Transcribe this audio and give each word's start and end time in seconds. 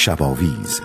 شباویز 0.00 0.80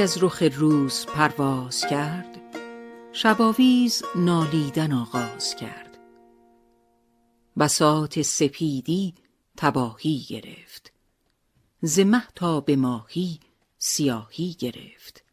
از 0.00 0.22
رخ 0.22 0.42
روز 0.42 1.06
پرواز 1.06 1.80
کرد 1.80 2.40
شباویز 3.12 4.02
نالیدن 4.16 4.92
آغاز 4.92 5.56
کرد. 5.56 5.98
بساط 7.58 8.20
سپیدی 8.20 9.14
تباهی 9.56 10.26
گرفت 10.28 10.92
ز 11.82 11.98
مه 11.98 12.22
تا 12.34 12.60
به 12.60 12.76
ماهی 12.76 13.40
سیاهی 13.78 14.56
گرفت. 14.58 15.24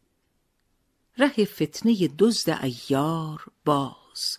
ره 1.18 1.44
فتنه 1.44 2.08
دزد 2.18 2.50
عیار 2.50 3.44
باز 3.64 4.38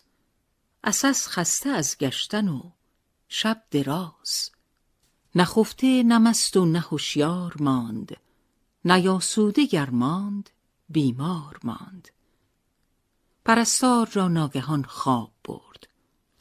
عسس 0.83 1.27
خسته 1.27 1.69
از 1.69 1.97
گشتن 1.97 2.47
و 2.47 2.61
شب 3.27 3.63
دراز. 3.71 4.51
نخفته 5.35 6.03
نه 6.03 6.17
مست 6.17 6.57
و 6.57 6.65
نه 6.65 6.79
هوشیار 6.79 7.55
ماند 7.59 8.17
نیاسوده 8.87 9.65
گر 9.65 9.89
ماند 9.89 10.49
بیمار 10.89 11.59
ماند. 11.63 12.07
پرستار 13.45 14.09
را 14.13 14.27
ناگهان 14.27 14.83
خواب 14.83 15.31
برد. 15.43 15.87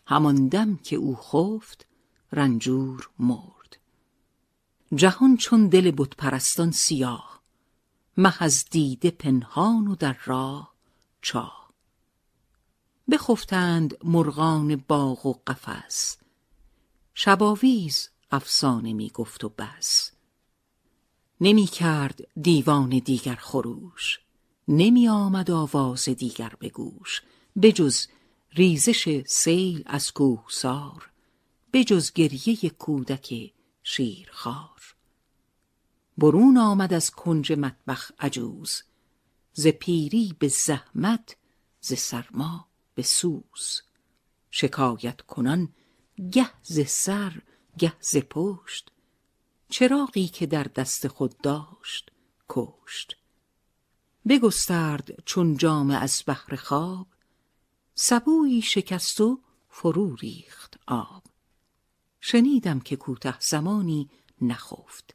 همان 0.07 0.49
دم 0.49 0.77
که 0.77 0.97
او 0.97 1.17
خفت 1.17 1.87
رنجور 2.33 3.11
مرد. 3.19 3.77
جهان 4.95 5.37
چون 5.37 5.69
دل 5.69 5.91
بت 5.91 6.17
پرستان 6.17 6.71
سیاه 6.71 7.43
مه 8.17 8.43
از 8.43 8.65
دیده 8.71 9.11
پنهان 9.11 9.89
و 9.89 9.95
در 9.95 10.17
راه 10.25 10.75
چاه. 11.23 11.71
بخفتند 13.11 14.05
مرغان 14.05 14.77
باغ 14.77 15.27
و 15.27 15.33
قفس 15.47 16.17
شباویز 17.15 18.09
افسانه 18.31 18.93
می 18.93 19.11
گفت 19.11 19.45
و 19.45 19.49
بس. 19.49 20.16
نمی 21.41 21.67
کرد 21.67 22.21
دیوان 22.43 22.89
دیگر 22.89 23.35
خروش 23.35 24.21
نمی 24.69 25.09
آمد 25.09 25.51
آواز 25.51 26.09
دیگر 26.09 26.53
به 26.59 26.69
گوش 26.69 27.23
بجز 27.63 28.07
ریزش 28.53 29.23
سیل 29.27 29.83
از 29.87 30.13
کوهسار 30.13 31.11
بجز 31.73 32.13
گریه 32.13 32.71
کودک 32.71 33.53
شیرخوار. 33.83 34.95
برون 36.19 36.59
آمد 36.59 36.93
از 36.93 37.11
کنج 37.11 37.53
مطبخ 37.53 38.13
عجوز 38.19 38.83
ز 39.53 39.67
پیری 39.67 40.35
به 40.39 40.49
زحمت 40.49 41.37
ز 41.81 41.95
سرما 41.95 42.69
به 42.95 43.03
سوز. 43.03 43.83
شکایت 44.51 45.21
کنان 45.21 45.69
گه 46.33 46.51
ز 46.63 46.81
سر 46.87 47.43
گه 47.79 47.93
ز 48.01 48.17
پشت 48.17 48.91
چراغی 49.69 50.27
که 50.27 50.47
در 50.47 50.63
دست 50.63 51.09
خود 51.09 51.39
داشت 51.39 52.11
کشت. 52.49 53.17
بگسترد 54.29 55.25
چون 55.25 55.57
جامه 55.57 55.95
از 55.95 56.23
بهر 56.27 56.57
خواب 56.57 57.07
سبویی 57.95 58.63
شکست 58.63 59.21
و 59.21 59.41
فرو 59.69 60.15
ریخت 60.15 60.81
آب. 60.87 61.23
شنیدم 62.21 62.81
که 62.81 62.97
کوته 62.97 63.41
زمانی 63.41 64.11
نخفت 64.41 65.15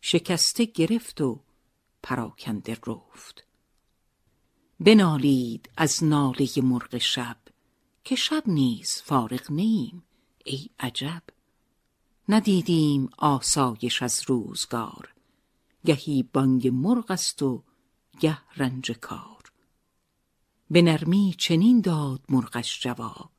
شکسته 0.00 0.64
گرفت 0.64 1.20
و 1.20 1.40
پراکنده 2.02 2.78
رفت. 2.86 3.44
بنالید 4.80 5.70
از 5.76 6.04
ناله 6.04 6.48
مرغ 6.56 6.98
شب 6.98 7.36
که 8.04 8.16
شب 8.16 8.42
نیز 8.46 9.02
فارغ 9.04 9.50
نیم 9.50 10.02
ای 10.44 10.70
عجب. 10.80 11.22
ندیدیم 12.28 13.10
آسایش 13.18 14.02
از 14.02 14.22
روزگار. 14.26 15.14
گهی 15.86 16.22
بانگ 16.22 16.68
مرغ 16.68 17.10
است 17.10 17.42
و 17.42 17.62
گه 18.20 18.38
رنج 18.56 18.92
کار. 18.92 19.52
به 20.70 20.82
نرمی 20.82 21.34
چنین 21.38 21.80
داد 21.80 22.20
مرغش 22.28 22.82
جواب 22.82 23.30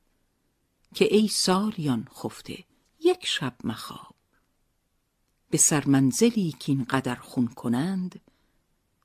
که 0.94 1.16
ای 1.16 1.28
سالیان 1.28 2.08
خفته 2.14 2.66
یک 3.00 3.26
شب 3.26 3.56
مخواب. 3.64 4.16
به 5.50 5.58
سرمنزلی 5.58 6.56
کین 6.60 6.84
قدر 6.84 7.16
خون 7.16 7.48
کنند 7.48 8.22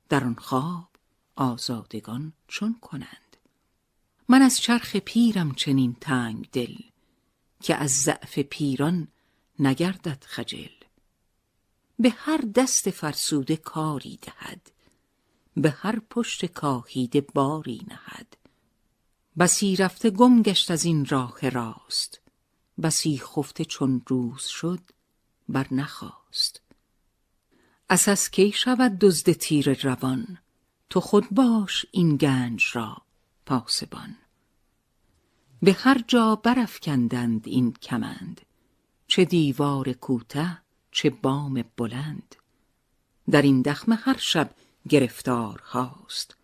در 0.09 0.25
آن 0.25 0.35
خواب 0.35 0.89
آزادگان 1.37 2.33
چون 2.49 2.79
کنند. 2.81 3.37
من 4.29 4.43
از 4.43 4.59
چرخ 4.61 4.97
پیرم 4.97 5.55
چنین 5.55 5.97
تنگ 6.01 6.49
دل 6.53 6.75
که 7.61 7.75
از 7.75 7.91
ضعف 7.91 8.39
پیران 8.39 9.09
نگردد 9.59 10.25
خجل. 10.27 10.75
به 11.99 12.11
هر 12.11 12.41
دست 12.55 12.91
فرسوده 12.91 13.57
کاری 13.57 14.19
دهد. 14.23 14.71
به 15.57 15.71
هر 15.71 16.01
پشت 16.11 16.47
کاهیده 16.47 17.21
باری 17.21 17.87
نهد. 17.89 18.37
بسی 19.39 19.77
رفته 19.77 20.11
گم 20.11 20.43
گشت 20.43 20.71
از 20.71 20.85
این 20.85 21.07
راه 21.07 21.49
راست. 21.49 22.21
بسی 22.83 23.19
خفته 23.19 23.65
چون 23.65 24.03
روز 24.07 24.45
شد 24.45 24.81
بر 25.49 25.67
نخواست. 25.71 26.61
اساس 27.91 28.31
کی 28.31 28.53
شود 28.53 28.99
دزد 28.99 29.33
تیر 29.33 29.73
روان؟ 29.73 30.39
تو 30.91 31.01
خود 31.01 31.31
باش 31.31 31.87
این 31.91 32.17
گنج 32.17 32.65
را 32.73 32.97
پاسبان. 33.47 34.17
به 35.63 35.73
هر 35.73 36.05
جا 36.09 36.37
برافکندند 36.37 37.49
این 37.49 37.73
کمند 37.73 38.41
چه 39.15 39.25
دیوار 39.25 39.93
کوته 39.93 40.59
چه 40.91 41.11
بام 41.11 41.65
بلند. 41.77 42.35
در 43.31 43.43
این 43.43 43.63
دخمه 43.63 43.95
هر 43.97 44.17
شب 44.17 44.51
گرفتار 44.89 45.63
هاست 45.65 46.37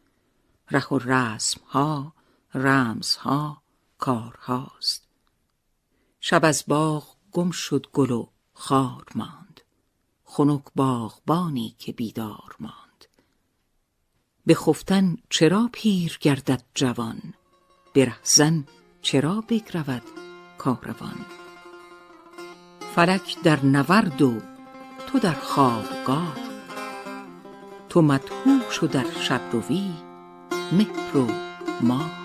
ره 0.71 0.87
و 0.87 0.99
رسم 0.99 1.61
ها 1.67 2.13
رمز 2.55 3.17
ها 3.17 3.63
کار 3.99 4.39
هاست 4.43 5.09
شب 6.21 6.45
از 6.45 6.65
باغ 6.69 7.17
گم 7.33 7.51
شد 7.51 7.87
گل 7.93 8.11
و 8.11 8.29
خار 8.53 9.05
ماند. 9.15 9.61
خنک 10.25 10.65
باغبانی 10.77 11.75
که 11.79 11.93
بیدار 11.93 12.57
ماند. 12.61 13.05
به 14.47 14.55
خفتن 14.55 15.17
چرا 15.31 15.71
پیر 15.73 16.19
گردد 16.21 16.63
جوان؟ 16.75 17.35
به 17.93 18.05
رهزن 18.05 18.67
چرا 19.03 19.41
بگرود 19.41 20.03
کاروان؟ 20.59 21.40
فلک 22.95 23.43
در 23.43 23.65
نورد 23.65 24.23
و 24.23 24.35
تو 25.07 25.19
در 25.19 25.33
خوابگاه. 25.33 26.37
تو 27.89 28.03
مدهوش 28.03 28.83
و 28.83 28.87
در 28.87 29.05
شبروی 29.21 29.91
مهر 30.73 31.17
و 31.17 31.27
ماه. 31.81 32.20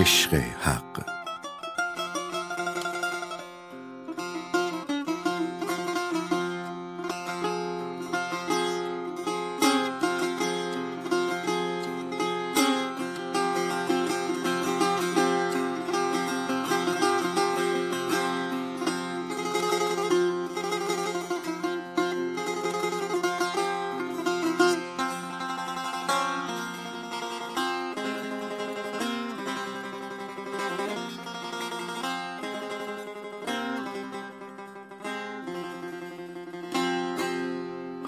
عشق 0.00 0.34
حق. 0.34 1.09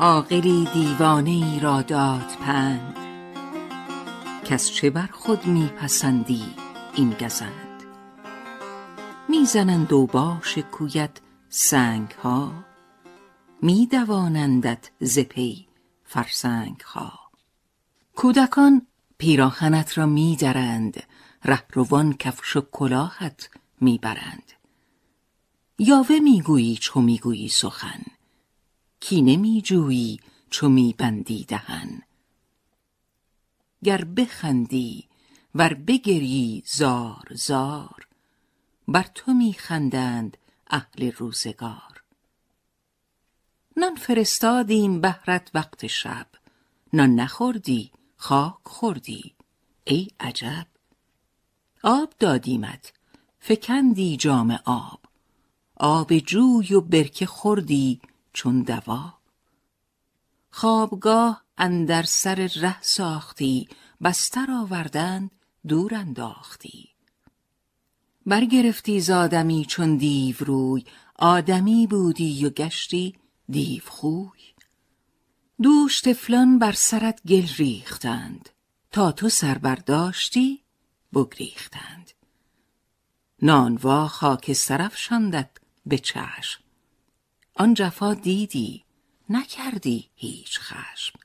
عاقلی 0.03 0.69
دیوانه 0.75 1.31
ای 1.31 1.61
را 1.61 1.83
داد 1.83 2.37
پند. 2.41 2.97
کس 4.45 4.71
چه 4.71 4.91
بر 4.91 5.07
خود 5.13 5.47
میپسندی 5.47 6.45
این 6.95 7.11
گزند؟ 7.11 7.83
می‌زنند 9.29 9.93
اوباش 9.93 10.59
کویت 10.59 11.11
سنگ 11.49 12.11
ها 12.11 12.53
میدوانندت 13.63 14.91
ز 15.01 15.19
پی 15.19 15.67
فرسنگ 16.05 16.81
ها 16.81 17.13
کودکان 18.17 18.87
پیراهنت 19.19 19.99
را 19.99 20.07
میدرند 20.07 21.03
رهروان 21.45 22.13
کفش 22.13 22.57
و 22.57 22.61
کلاهت 22.61 23.51
می‌برند. 23.81 24.53
یاوه 25.79 26.19
می‌گویی 26.19 26.77
چو 26.77 27.01
می‌گویی 27.01 27.49
سخن 27.49 28.03
کینه 29.05 29.37
می 29.37 29.63
جویی 29.63 30.21
چو 30.51 30.69
می 30.69 30.95
بندی 30.99 31.45
دهن 31.45 32.03
گر 33.85 34.05
بخندی 34.05 35.09
ور 35.55 35.75
بگری 35.75 36.63
زار 36.67 37.29
زار 37.35 38.09
بر 38.89 39.07
تو 39.15 39.33
می 39.33 39.53
خندند 39.53 40.37
اهل 40.71 41.13
روزگار. 41.13 42.03
نان 43.77 43.95
فرستادیم 43.95 45.01
بهرت 45.01 45.51
وقت 45.55 45.87
شب 45.87 46.27
نان 46.93 47.15
نخوردی 47.15 47.93
خاک 48.17 48.55
خوردی 48.65 49.35
ای 49.85 50.09
عجب. 50.21 50.67
آب 51.83 52.15
دادیمت 52.19 52.93
فکندی 53.41 54.17
جام 54.17 54.59
آب 54.65 55.01
آب 55.77 56.19
جوی 56.19 56.75
و 56.75 56.81
برکه 56.81 57.27
خوردی 57.27 58.01
چون 58.33 58.63
دوا. 58.63 59.15
خوابگاه 60.51 61.45
اندر 61.59 62.03
سر 62.03 62.51
ره 62.57 62.83
ساختی 62.83 63.69
بستر 64.03 64.51
آوردند 64.51 65.31
دور 65.69 65.95
انداختی. 65.95 66.89
برگرفتی 68.27 69.01
ز 69.01 69.11
آدمی 69.11 69.65
چون 69.65 69.97
دیو 69.97 70.37
روی 70.39 70.85
آدمی 71.17 71.87
بودی 71.87 72.47
و 72.47 72.51
گشتی 72.51 73.15
دیو 73.49 73.83
خوی. 73.87 74.41
دوش 75.63 76.03
طفلان 76.03 76.59
بر 76.59 76.73
سرت 76.73 77.23
گل 77.27 77.47
ریختند 77.57 78.49
تا 78.91 79.13
تو 79.13 79.29
سر 79.29 79.59
برداشتی 79.59 80.63
بگریختند. 81.15 82.11
نانوا 83.43 84.09
خاک 84.09 84.53
سرفشاندت 84.53 85.51
به 85.87 85.99
چشم. 85.99 86.61
آن 87.55 87.75
جفا 87.75 88.15
دیدی 88.15 88.85
نکردی 89.29 90.11
هیچ 90.15 90.61
خشم. 90.61 91.19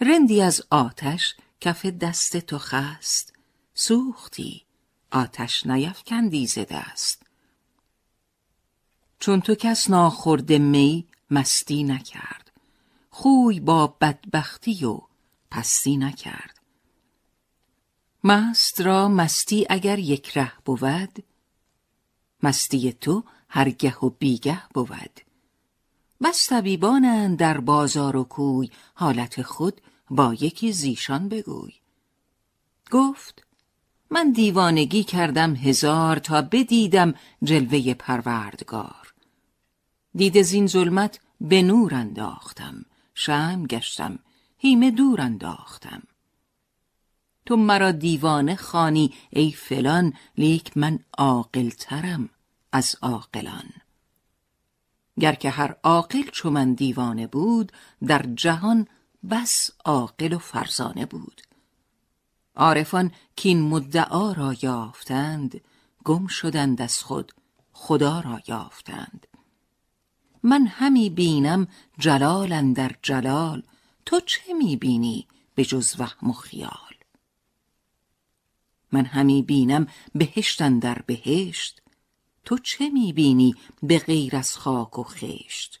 رندی 0.00 0.42
از 0.42 0.62
آتش 0.70 1.34
کف 1.60 1.86
دست 1.86 2.36
تو 2.36 2.58
خست 2.58 3.32
سوختی 3.74 4.64
آتش 5.10 5.66
نیفکندی 5.66 6.46
ز 6.46 6.58
دست. 6.58 7.22
چون 9.18 9.40
تو 9.40 9.54
کس 9.54 9.90
ناخورده 9.90 10.58
می 10.58 11.06
مستی 11.30 11.84
نکرد. 11.84 12.50
خوی 13.10 13.60
با 13.60 13.86
بدبختی 13.86 14.84
و 14.84 15.00
پستی 15.50 15.96
نکرد. 15.96 16.60
مست 18.24 18.80
را 18.80 19.08
مستی 19.08 19.66
اگر 19.70 19.98
یک 19.98 20.38
ره 20.38 20.52
بود 20.64 21.24
مستی 22.42 22.92
تو 22.92 23.24
هرگه 23.48 23.96
و 23.96 24.10
بیگه 24.10 24.62
بود. 24.68 25.25
بس 26.22 26.48
طبیبانند 26.48 27.38
در 27.38 27.60
بازار 27.60 28.16
و 28.16 28.24
کوی. 28.24 28.70
حالت 28.94 29.42
خود 29.42 29.80
با 30.10 30.34
یکی 30.34 30.72
زیشان 30.72 31.28
بگوی. 31.28 31.72
گفت 32.90 33.46
من 34.10 34.32
دیوانگی 34.32 35.04
کردم 35.04 35.56
هزار 35.56 36.18
تا 36.18 36.42
بدیدم 36.42 37.14
جلوه 37.42 37.94
پروردگار. 37.94 39.14
دیده 40.14 40.42
زین 40.42 40.66
ظلمت 40.66 41.20
به 41.40 41.62
نور 41.62 41.94
انداختم. 41.94 42.84
شم 43.14 43.66
گشتم 43.66 44.18
هیمه 44.58 44.90
دور 44.90 45.20
انداختم. 45.20 46.02
تو 47.46 47.56
مرا 47.56 47.92
دیوانه 47.92 48.56
خانی 48.56 49.14
ای 49.30 49.52
فلان 49.52 50.12
لیک 50.38 50.76
من 50.76 50.98
عاقلترم 51.18 52.30
از 52.72 52.96
عاقلان. 53.02 53.72
گر 55.20 55.34
که 55.34 55.50
هر 55.50 55.76
عاقل 55.82 56.22
چو 56.32 56.50
من 56.50 56.74
دیوانه 56.74 57.26
بود 57.26 57.72
در 58.06 58.22
جهان 58.34 58.86
بس 59.30 59.70
عاقل 59.84 60.32
و 60.32 60.38
فرزانه 60.38 61.06
بود. 61.06 61.42
عارفان 62.56 63.10
کین 63.36 63.60
مدعا 63.60 64.32
را 64.32 64.54
یافتند 64.62 65.60
گم 66.04 66.26
شدند 66.26 66.82
از 66.82 67.02
خود 67.02 67.32
خدا 67.72 68.20
را 68.20 68.40
یافتند. 68.48 69.26
من 70.42 70.66
همی 70.66 71.10
بینم 71.10 71.68
جلال 71.98 72.72
در 72.72 72.92
جلال 73.02 73.62
تو 74.06 74.20
چه 74.20 74.54
می 74.54 74.76
بینی 74.76 75.26
به 75.54 75.64
جز 75.64 76.00
وهم 76.00 76.30
و 76.30 76.32
خیال؟ 76.32 76.70
من 78.92 79.04
همی 79.04 79.42
بینم 79.42 79.86
بهشت 80.14 80.78
در 80.78 81.02
بهشت 81.06 81.82
تو 82.46 82.58
چه 82.58 82.88
می‌بینی 82.88 83.54
به 83.82 83.98
غیر 83.98 84.36
از 84.36 84.56
خاک 84.56 84.98
و 84.98 85.02
خشت؟ 85.02 85.80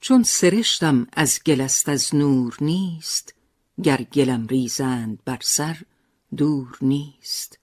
چون 0.00 0.22
سرشتم 0.22 1.06
از 1.12 1.40
گلست 1.46 1.88
از 1.88 2.14
نور 2.14 2.56
نیست 2.60 3.34
گر 3.82 4.02
گلم 4.02 4.46
ریزند 4.46 5.24
بر 5.24 5.38
سر 5.42 5.82
دور 6.36 6.78
نیست. 6.80 7.58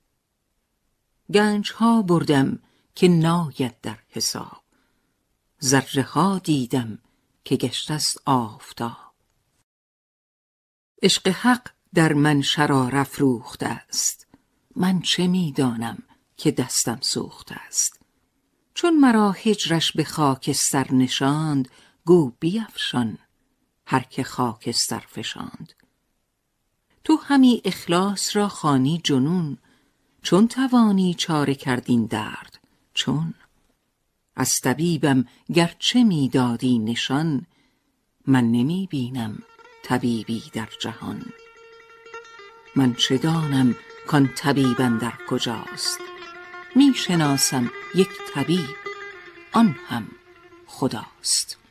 گنج 1.34 1.72
ها 1.72 2.02
بردم 2.02 2.60
که 2.96 3.08
ناید 3.08 3.82
در 3.82 4.00
حساب 4.10 4.64
ذره 5.64 6.04
ها 6.04 6.40
دیدم 6.40 7.00
که 7.44 7.56
گشت 7.56 7.92
است 7.92 8.22
آفتاب. 8.26 9.14
عشق 11.04 11.28
حق 11.28 11.72
در 11.94 12.14
من 12.14 12.42
شرار 12.42 12.96
افروخته 12.96 13.66
است 13.66 14.28
من 14.76 15.02
چه 15.02 15.28
می 15.28 15.52
دانم 15.52 16.04
که 16.38 16.52
دستم 16.52 16.98
سوخته 17.02 17.56
است. 17.56 18.00
چون 18.74 19.00
مرا 19.00 19.32
هجرش 19.32 19.92
به 19.92 20.04
خاکستر 20.04 20.94
نشاند 20.94 21.70
گو 22.06 22.32
بیفشان 22.40 23.18
هر 23.86 24.00
که 24.00 24.24
خاکستر 24.24 25.00
فشاند. 25.00 25.74
تو 27.04 27.16
همی 27.16 27.62
اخلاص 27.66 28.36
را 28.36 28.48
خوانی 28.48 29.02
جنون 29.04 29.58
چون 30.22 30.48
توانی 30.48 31.14
چاره 31.14 31.56
کردین 31.56 32.06
درد 32.06 32.60
چون. 32.94 33.34
از 34.36 34.62
طبیبم 34.62 35.26
گرچه 35.54 36.04
می‌دادی 36.04 36.80
نشان 36.80 37.46
من 38.28 38.52
نمی 38.52 38.88
بینم 38.92 39.44
طبیبی 39.84 40.44
در 40.54 40.70
جهان. 40.80 41.26
من 42.76 42.94
چه 42.94 43.18
دانم 43.18 43.76
کان 44.08 44.30
طبیب 44.36 45.00
در 45.00 45.14
کجاست؟ 45.30 46.15
می 46.76 46.94
شناسم 46.96 47.72
یک 47.96 48.10
طبیب. 48.34 48.76
آن 49.52 49.76
هم 49.88 50.08
خداست. 50.68 51.65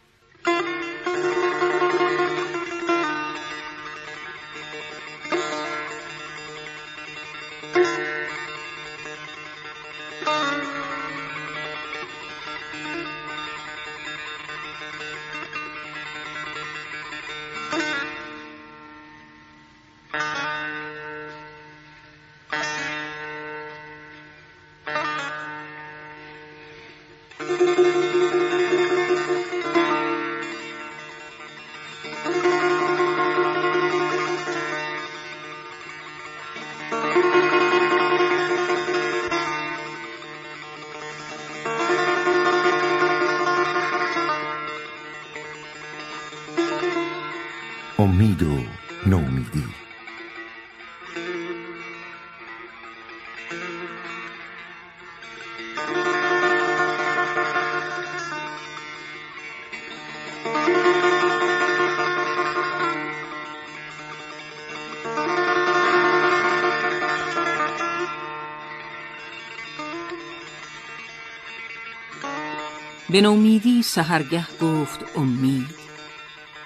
به 73.14 73.20
نومیدی 73.20 73.82
سحرگه 73.82 74.46
گفت 74.60 75.16
امید 75.16 75.74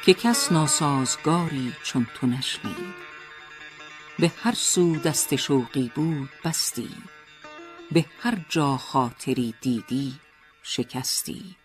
که 0.05 0.15
کس 0.15 0.53
ناسازگاری 0.53 1.73
چون 1.85 2.07
تو 2.15 2.27
نشنید. 2.27 2.95
به 4.19 4.33
هر 4.37 4.55
سو 4.55 4.97
دست 4.97 5.37
شوقی 5.37 5.93
بود 5.95 6.29
بستی 6.45 6.91
به 7.93 8.07
هر 8.21 8.47
جا 8.49 8.77
خاطری 8.77 9.55
دیدی 9.61 10.15
شکستی. 10.63 11.57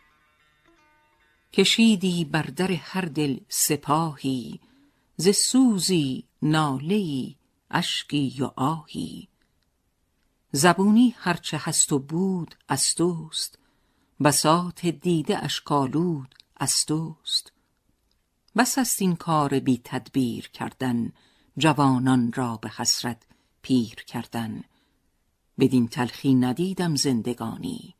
کشیدی 1.53 2.25
بر 2.25 2.43
در 2.43 2.71
هر 2.71 3.05
دل 3.05 3.37
سپاهی 3.49 4.59
ز 5.17 5.29
سوزی 5.29 6.23
ناله 6.41 6.95
ای 6.95 7.35
اشکی 7.71 8.35
و 8.39 8.51
آهی. 8.55 9.27
زبونی 10.51 11.15
هرچه 11.17 11.57
هست 11.61 11.93
و 11.93 11.99
بود 11.99 12.55
از 12.67 12.95
توست 12.95 13.62
بساط 14.23 14.85
دیده 14.85 15.43
اشکالود 15.43 16.35
از 16.57 16.85
توست. 16.85 17.51
بس 18.55 18.77
است 18.77 19.01
این 19.01 19.15
کار 19.15 19.59
بی 19.59 19.81
تدبیر 19.83 20.49
کردن 20.49 21.11
جوانان 21.57 22.33
را 22.33 22.57
به 22.57 22.69
حسرت 22.69 23.23
پیر 23.61 23.95
کردن. 23.95 24.63
بدین 25.59 25.87
تلخی 25.87 26.33
ندیدم 26.33 26.95
زندگانی 26.95 27.95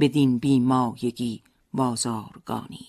بدین 0.00 0.38
بیمایگی 0.38 1.42
بازارگانی. 1.72 2.88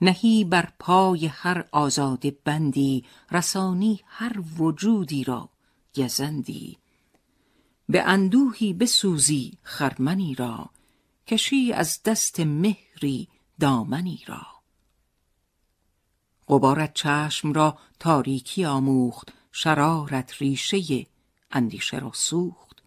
نهی 0.00 0.44
بر 0.44 0.72
پای 0.78 1.26
هر 1.26 1.68
آزاده 1.72 2.30
بندی 2.44 3.04
رسانی 3.30 4.00
هر 4.06 4.40
وجودی 4.58 5.24
را 5.24 5.48
گزندی. 5.96 6.78
به 7.88 8.02
اندوهی 8.02 8.72
بسوزی 8.72 9.58
خرمنی 9.62 10.34
را 10.34 10.73
کشی 11.26 11.72
از 11.72 12.02
دست 12.02 12.40
مهری 12.40 13.28
دامنی 13.60 14.24
را. 14.26 14.46
غبارت 16.48 16.94
چشم 16.94 17.52
را 17.52 17.78
تاریکی 17.98 18.64
آموخت 18.64 19.32
شرارت 19.52 20.34
ریشه 20.42 21.06
اندیشه 21.50 21.98
را 21.98 22.10
سوخت. 22.14 22.82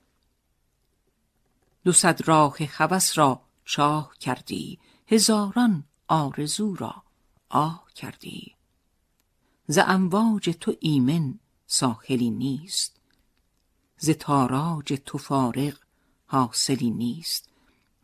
دو 1.84 1.91
صد 1.91 2.27
راه 2.27 2.58
هوس 2.70 3.17
را 3.17 3.41
چاه 3.65 4.13
کردی 4.20 4.79
هزاران 5.08 5.84
آرزو 6.08 6.75
را 6.75 7.03
آه 7.50 7.88
کردی. 7.96 8.56
ز 9.67 9.77
امواج 9.77 10.50
تو 10.50 10.75
ایمن 10.79 11.39
ساحلی 11.67 12.29
نیست 12.29 13.00
ز 13.98 14.10
تاراج 14.10 14.94
تو 15.06 15.17
فارغ 15.17 15.74
حاصلی 16.25 16.89
نیست. 16.89 17.50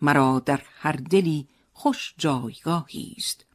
مرا 0.03 0.39
در 0.39 0.61
هر 0.79 0.91
دلی 0.91 1.47
خوش 1.73 2.13
جایگاهی 2.17 3.15
است. 3.17 3.45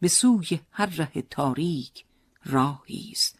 به 0.00 0.08
سوی 0.08 0.60
هر 0.70 0.86
ره 0.86 1.22
تاریک 1.22 2.04
راهی 2.44 3.08
است. 3.12 3.38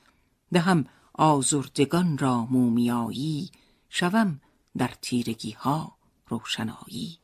دهم 0.52 0.84
آزردگان 1.12 2.18
را 2.18 2.44
مومیایی 2.44 3.50
شوم 3.88 4.40
در 4.76 4.90
تیرگی 5.02 5.50
ها 5.50 5.96
روشنایی. 6.28 7.18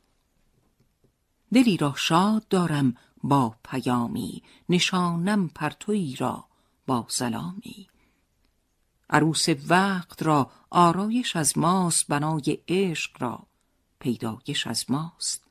دلی 1.52 1.76
را 1.76 1.94
شاد 1.96 2.48
دارم 2.48 2.96
با 3.22 3.54
پیامی 3.64 4.42
نشانم 4.68 5.48
پرتویی 5.48 6.16
را 6.16 6.44
با 6.86 7.06
سلامی. 7.08 7.88
عروس 9.10 9.46
وقت 9.68 10.22
را 10.22 10.50
آرایش 10.70 11.36
از 11.36 11.58
ماست 11.58 12.06
بنای 12.06 12.58
عشق 12.68 13.22
را 13.22 13.46
پیدایش 13.98 14.66
از 14.66 14.90
ماست. 14.90 15.42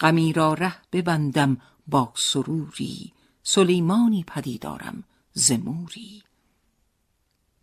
غمی 0.00 0.32
را 0.32 0.54
ره 0.54 0.76
ببندم 0.92 1.60
با 1.86 2.12
سروری 2.16 3.12
سلیمانی 3.42 4.24
پدیدارم 4.24 5.04
زموری 5.32 6.22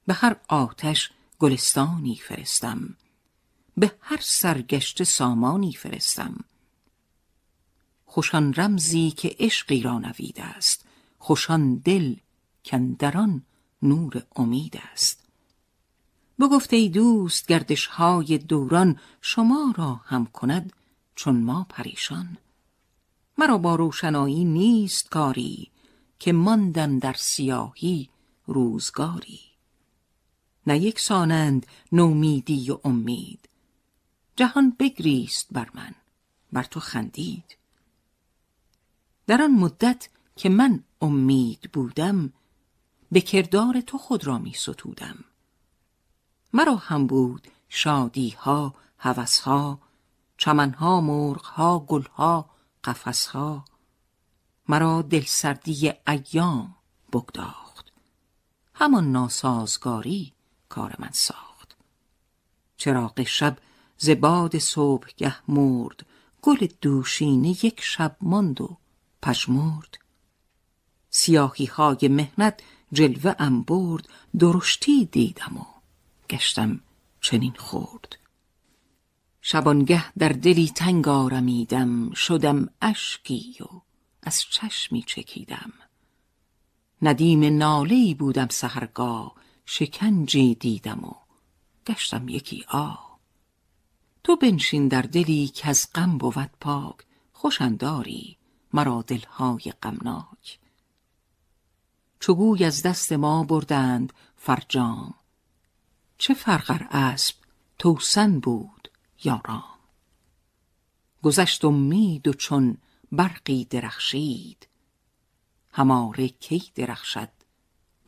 به 0.07 0.13
هر 0.13 0.35
آتش 0.47 1.11
گلستانی 1.39 2.15
فرستم 2.15 2.95
به 3.77 3.91
هر 4.01 4.19
سرگشت 4.21 5.03
سامانی 5.03 5.73
فرستم. 5.73 6.43
خوشان 8.05 8.53
رمزی 8.53 9.11
که 9.11 9.35
عشقی 9.39 9.81
را 9.81 9.99
نوید 9.99 10.39
است 10.39 10.85
خوشان 11.19 11.75
دل 11.75 12.15
کندران 12.65 13.43
نور 13.81 14.23
امید 14.35 14.81
است. 14.91 15.24
بگفت 16.39 16.73
ای 16.73 16.89
دوست 16.89 17.47
گردش 17.47 17.85
های 17.85 18.37
دوران 18.37 18.99
شما 19.21 19.73
را 19.77 20.01
هم 20.05 20.25
کند 20.25 20.73
چون 21.15 21.41
ما 21.41 21.65
پریشان. 21.69 22.37
مرا 23.37 23.57
با 23.57 23.75
روشنایی 23.75 24.45
نیست 24.45 25.09
کاری 25.09 25.71
که 26.19 26.33
ماندم 26.33 26.99
در 26.99 27.13
سیاهی 27.13 28.09
روزگاری. 28.45 29.39
نه 30.67 30.79
یک 30.79 30.99
سانند 30.99 31.65
نومیدی 31.91 32.71
و 32.71 32.79
امید. 32.83 33.49
جهان 34.35 34.75
بگریست 34.79 35.47
بر 35.51 35.69
من 35.73 35.95
بر 36.51 36.63
تو 36.63 36.79
خندید. 36.79 37.57
در 39.27 39.41
آن 39.41 39.51
مدت 39.51 40.09
که 40.35 40.49
من 40.49 40.83
امید 41.01 41.69
بودم 41.73 42.33
به 43.11 43.21
کردار 43.21 43.81
تو 43.81 43.97
خود 43.97 44.27
را 44.27 44.37
می 44.37 44.53
ستودم. 44.53 45.23
مرا 46.55 46.75
هم 46.75 47.07
بود 47.07 47.47
شادی 47.69 48.29
ها 48.29 48.73
هوس 48.99 49.39
ها 49.39 49.79
چمن 50.37 50.73
ها 50.73 51.01
مرغ 51.01 51.45
ها 51.45 51.79
گل 51.79 52.03
ها 52.03 52.49
قفس 52.83 53.27
ها 53.27 53.65
مرا 54.67 55.01
دلسردی 55.01 55.93
ایام 56.07 56.75
بگداخت. 57.13 57.91
همان 58.73 59.11
ناسازگاری 59.11 60.33
کار 60.69 60.95
من 60.99 61.11
ساخت. 61.11 61.75
چراغ 62.77 63.23
شب 63.23 63.57
ز 63.97 64.09
باد 64.09 64.57
صبحگه 64.57 65.51
مرد 65.51 66.05
گل 66.41 66.67
دوشینه 66.81 67.49
یک 67.49 67.81
شب 67.81 68.17
ماند 68.21 68.61
و 68.61 68.77
پژمرد. 69.21 69.97
سیاهی 71.09 71.65
های 71.65 72.07
مهنت 72.07 72.59
جلوه 72.93 73.35
ام 73.39 73.61
برد 73.61 74.09
درشتی 74.39 75.05
دیدم 75.05 75.57
و 75.57 75.74
گشتم 76.29 76.79
چنین 77.21 77.53
خورد 77.57 78.17
شبانگه 79.41 80.11
در 80.13 80.29
دلی 80.29 80.67
تنگ 80.75 81.07
آرمیدم 81.07 82.11
شدم 82.11 82.69
اشکی 82.81 83.57
و 83.59 83.81
از 84.23 84.41
چشمی 84.41 85.01
چکیدم. 85.01 85.73
ندیم 87.01 87.57
ناله‌ای 87.57 88.13
بودم 88.13 88.47
سحرگاه 88.47 89.35
شکنجی 89.65 90.55
دیدم 90.55 91.03
و 91.03 91.13
گشتم 91.87 92.29
یکی 92.29 92.65
آ 92.67 92.93
تو 94.23 94.35
بنشین 94.35 94.87
در 94.87 95.01
دلی 95.01 95.47
که 95.47 95.69
از 95.69 95.87
غم 95.95 96.17
بود 96.17 96.51
پاک 96.61 96.95
خوش 97.33 97.61
انداری 97.61 98.37
مرا 98.73 99.01
دلهای 99.01 99.73
غمناک. 99.83 100.59
چو 102.19 102.33
گوی 102.33 102.65
از 102.65 102.81
دست 102.81 103.11
ما 103.11 103.43
بردند 103.43 104.13
فرجام 104.35 105.13
چه 106.17 106.33
فرق 106.33 106.71
ار 106.71 106.87
اسب 106.91 107.35
توسن 107.79 108.39
بود 108.39 108.91
یا 109.23 109.41
رام 109.45 109.63
گذشت 111.23 111.65
امید 111.65 112.27
و 112.27 112.33
چون 112.33 112.77
برقی 113.11 113.65
درخشید 113.65 114.67
هماره 115.71 116.27
کی 116.27 116.71
درخشد 116.75 117.29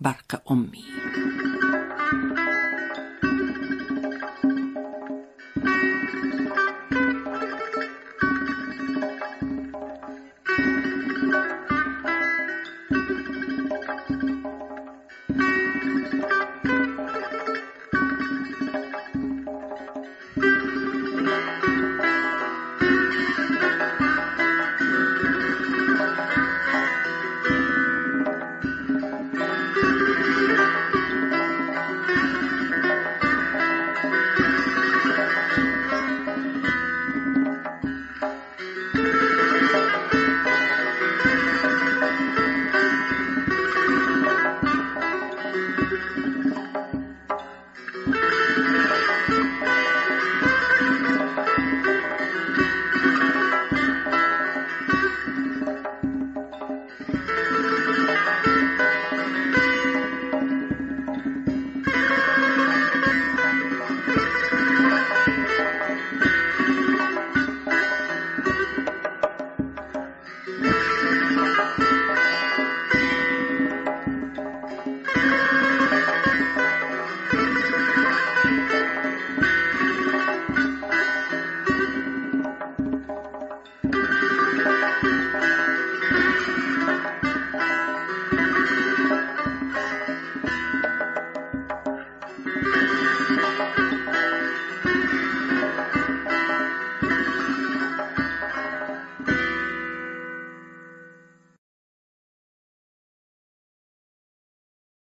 برق 0.01 0.41
امید؟ 0.45 1.36